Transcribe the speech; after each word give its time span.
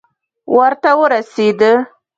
وره 0.55 0.75
ته 0.81 0.91
ورسېده. 0.99 1.71